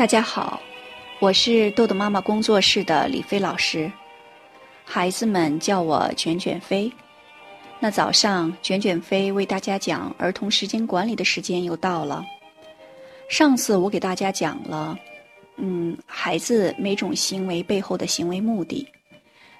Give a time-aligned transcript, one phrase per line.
[0.00, 0.58] 大家好，
[1.18, 3.92] 我是豆豆妈妈工作室的李飞老师，
[4.82, 6.90] 孩子们叫我卷卷飞。
[7.78, 12.24] 那早上卷卷飞为大家讲儿童时间管理的时间又到了。
[13.28, 14.98] 上次我给大家讲了，
[15.56, 18.88] 嗯，孩子每种行为背后的行为目的。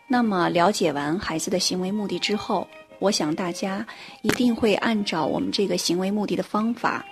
[0.08, 2.66] 那么了解完孩子的行为目的之后，
[2.98, 3.86] 我想大家
[4.22, 7.04] 一定会按照我们这个行为目的的方法，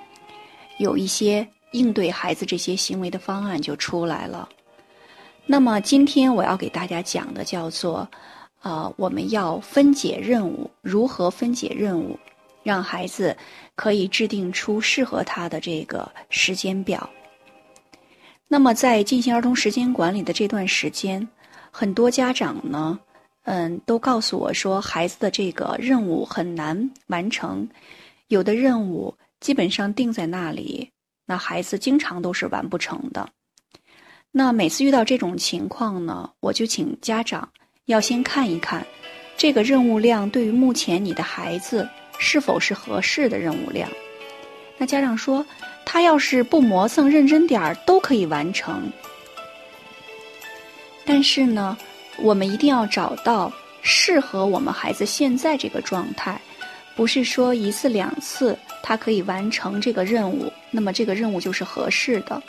[0.79, 1.47] 有一些。
[1.73, 4.49] 应对孩子这些行为的方案就出来了。
[5.47, 8.09] 那么今天我要给大家讲的叫做，
[8.63, 12.19] 呃，我们要分解任务，如何分解任务，
[12.63, 13.37] 让孩子
[13.75, 17.09] 可以制定出适合他的这个时间表。
[18.47, 21.27] 那么在进行儿童时间管理的这段时间，
[21.71, 22.99] 很多家长呢，
[23.45, 27.69] 嗯，都告诉我说，孩子的这个任务很难完成，
[28.29, 30.91] 有的任务基本上定在那里。
[31.31, 33.29] 那孩子经常都是完不成的。
[34.31, 37.47] 那每次遇到这种情况呢，我就请家长
[37.85, 38.87] 要先看一看，
[39.37, 41.87] 这个任务量对于目前你的孩子
[42.19, 43.91] 是否是合适的任务量。
[44.79, 45.45] 那家长说，
[45.85, 48.91] 他要是不磨蹭、认真点儿，都可以完成。
[51.05, 51.77] 但是呢，
[52.17, 56.41] 我们一定要找到适合我们孩子现在这个状态。
[56.99, 62.43] 不是说一次两次他可以完成这个任务，那么这个任务就是合适的。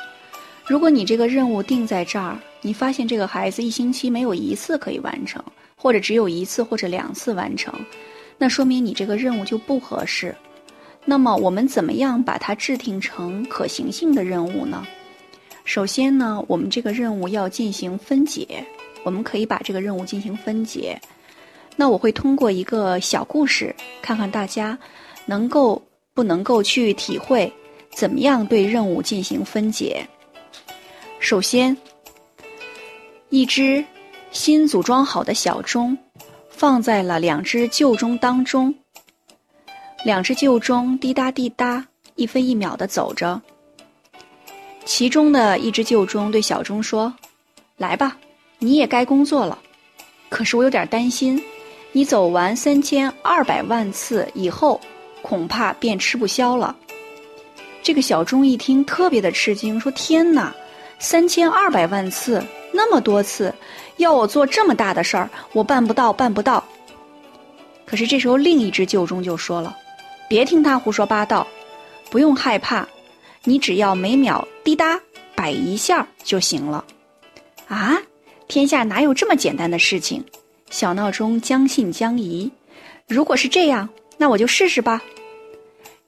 [0.66, 5.40] 如果你这个任务定在这儿，你发现这个孩子一星期没有一次可以完成，
[5.76, 7.72] 或者只有一次或者两次完成，
[8.40, 10.36] 那说明你这个任务就不合适。
[11.06, 14.84] 那么我们怎么样把它制定成可行性的任务呢？
[15.64, 18.66] 首先呢，我们这个任务要进行分解，
[19.04, 21.00] 我们可以把这个任务进行分解。
[21.80, 24.78] 那我会通过一个小故事，看看大家
[25.26, 25.82] 能够
[26.14, 27.50] 不能够去体会
[27.94, 30.06] 怎么样对任务进行分解。
[31.22, 31.78] 首先，
[33.30, 33.82] 一只
[34.32, 35.98] 新组装好的小钟
[36.50, 38.76] 放在了两只旧钟当中，
[40.04, 43.42] 两只旧钟滴答滴答，一分一秒的走着。
[44.84, 47.14] 其中的一只旧钟对小钟说
[47.80, 48.18] ：“来吧，
[48.58, 49.58] 你也该工作了。
[50.28, 51.42] 可是我有点担心。”
[51.92, 54.80] 你走完三千二百万次以后，
[55.22, 56.76] 恐怕便吃不消了。
[57.82, 60.54] 这个小钟一听，特别的吃惊，说：“天哪，
[61.00, 63.54] 三千二百万次，那么多次，
[63.98, 66.64] 要我做这么大的事儿，我办不到，办不到。”
[67.88, 69.76] 可是这时候，另一只旧钟就说了
[70.30, 71.48] ：“别听他胡说八道，
[72.12, 72.88] 不用害怕，
[73.46, 75.00] 你只要每秒滴答
[75.34, 76.86] 摆一下就行了。”
[77.68, 77.98] 啊，
[78.48, 80.24] 天下哪有这么简单的事情？
[80.70, 82.52] 小闹钟将信将疑，
[83.08, 85.02] 如果是这样，那我就试试吧。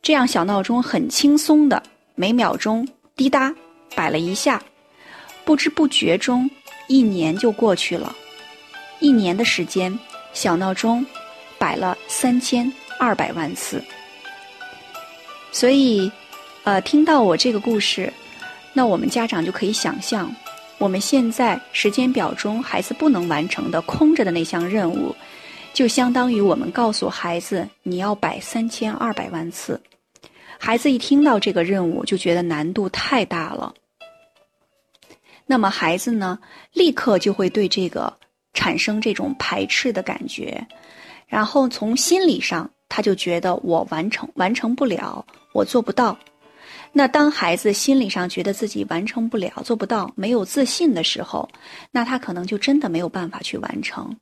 [0.02, 1.82] 这样，小闹钟很轻松的
[2.16, 3.54] 每秒钟滴答
[3.96, 4.62] 摆了一下，
[5.44, 6.50] 不知不觉中，
[6.88, 8.16] 一年就过去了。
[9.00, 9.98] 一年的时间，
[10.34, 11.06] 小闹钟
[11.58, 13.84] 摆了三千二百万次。
[15.52, 16.12] 所以，
[16.64, 18.14] 呃，听到我这个故事，
[18.74, 20.34] 那我们家长就可以想象。
[20.82, 25.16] 我们现在时间表中孩子不能完成的空着的那项任务，
[25.74, 29.80] 就相当于我们告诉孩子你要摆三千二百万次。
[30.60, 33.72] 孩子一听到这个任务就觉得难度太大了，
[35.46, 36.40] 那么孩子呢，
[36.74, 38.12] 立刻就会对这个
[38.54, 40.66] 产生这种排斥的感觉，
[41.28, 46.18] 然后从心理上他就觉得我完成完成不了，我做不到。
[46.94, 51.50] 那当孩子心理上觉得自己完成不了、做不到、没有自信的时候，
[51.90, 54.14] 那他可能就真的没有办法去完成。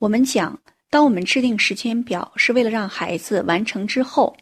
[0.00, 0.58] 我们讲，
[0.90, 4.36] 当我们制定时间表是为了让孩子完成之后，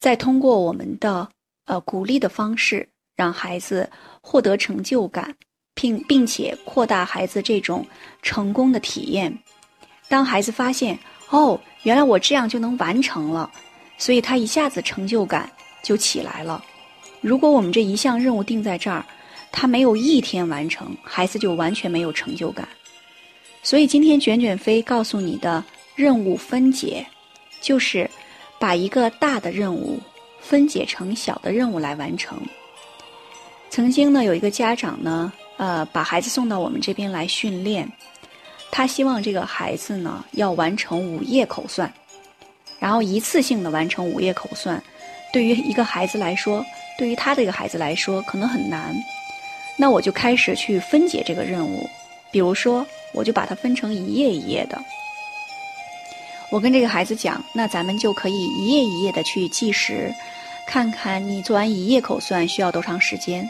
[0.00, 1.28] 再通过我们的
[1.66, 3.88] 呃鼓励的方式，让孩子
[4.20, 5.32] 获得成就感，
[5.74, 7.86] 并并且扩大孩子这种
[8.22, 9.32] 成功的体验。
[10.08, 10.98] 当孩子发现
[11.30, 13.48] 哦，原来我这样就能完成了，
[13.98, 15.48] 所以他一下子成就感
[15.80, 16.64] 就起来了。
[17.20, 19.04] 如果我们这一项任务定在这儿，
[19.50, 22.68] 他没有一天完成，孩子就完全没有成就感。
[23.62, 25.64] 所以今天卷卷飞告诉你的
[25.96, 27.04] 任务分解，
[27.60, 28.08] 就是
[28.58, 29.98] 把一个大的任务
[30.40, 32.40] 分解成小的任务来完成。
[33.68, 37.90] 曾经呢，有一个家长呢，呃，把孩子送到我们这边来训练，
[38.70, 41.92] 他希望这个孩子呢要完成五页口算，
[42.78, 44.82] 然后一次性的完成五页口算，
[45.32, 46.64] 对于一个孩子来说。
[46.98, 48.94] 对于他这个孩子来说，可能很难。
[49.76, 51.88] 那我就开始去分解这个任务，
[52.32, 52.84] 比如说，
[53.14, 54.76] 我就把它分成一页一页的。
[56.50, 60.12] 我跟这个孩子讲，那咱们就可以一页一页的去计时，
[60.66, 63.48] 看看你做完一页口算需要多长时间。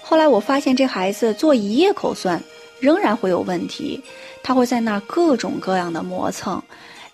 [0.00, 2.42] 后来我发现这孩子做一页口算
[2.80, 4.02] 仍然会有问题，
[4.42, 6.62] 他会在那儿各种各样的磨蹭，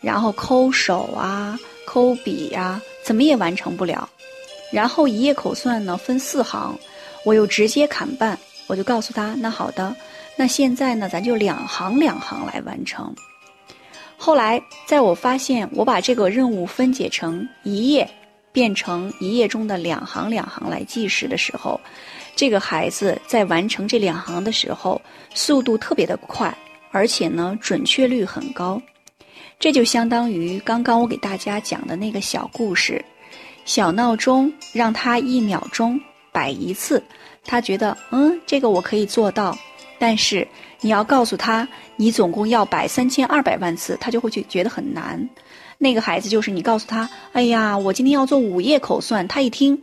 [0.00, 4.08] 然后抠手啊、抠笔呀，怎么也完成不了。
[4.70, 6.78] 然后一页口算呢分四行，
[7.24, 9.94] 我又直接砍半，我就告诉他：那好的，
[10.36, 13.14] 那现在呢咱就两行两行来完成。
[14.16, 18.08] 后来在我发现我把这个任务分解成一页，
[18.52, 21.80] 变成一页中的两行两行来计时的时候。
[22.34, 25.00] 这个孩子在完成这两行的时候，
[25.34, 26.56] 速度特别的快，
[26.92, 28.80] 而且呢准确率很高。
[29.58, 33.04] 这就相当于刚刚我给大家讲的那个小故事，
[33.68, 36.00] 小闹钟让他一秒钟
[36.32, 37.04] 摆一次，
[37.44, 39.54] 他觉得嗯这个我可以做到。
[39.98, 40.48] 但是
[40.80, 45.28] 你要告诉他你总共要摆三千二百万次，他就会去觉得很难。
[45.76, 49.78] 那个孩子就是你告诉他，哎呀我今天要做五页口算，他一听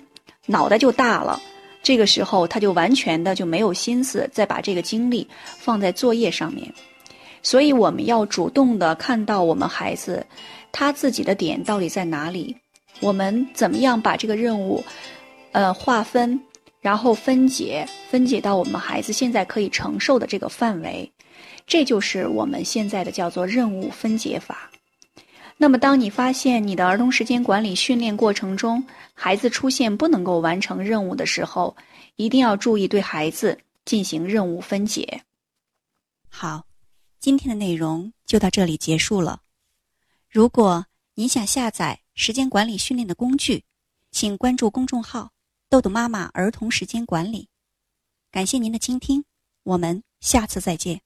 [0.47, 1.39] 脑袋就大了。
[1.83, 5.27] 这个时候，他就完全的就没有心思再把这个精力
[5.59, 6.73] 放在作业上面，
[7.43, 10.25] 所以我们要主动的看到我们孩子
[10.71, 12.55] 他自己的点到底在哪里，
[12.99, 14.83] 我们怎么样把这个任务，
[15.51, 16.39] 呃划分，
[16.79, 21.11] 然后分解，分解到我们孩子现在可以承受的这个范围，
[21.67, 24.69] 这就是我们现在的叫做任务分解法。
[25.57, 28.83] 那么，当你发现你的儿童时间管理训练过程中，
[29.13, 31.75] 孩子出现不能够完成任务的时候，
[32.17, 35.21] 一定要注意对孩子进行任务分解。
[36.27, 36.65] 好，
[37.21, 39.39] 今天的内容就到这里结束了。
[40.29, 40.85] 如果
[41.17, 43.63] 您想下载时间管理训练的工具，
[44.11, 45.31] 请关注公众号
[45.69, 47.47] “豆豆妈妈儿童时间管理”。
[48.29, 49.23] 感谢您的倾听，
[49.63, 51.04] 我们下次再见。